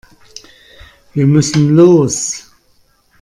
[1.13, 2.49] Wir müssen los.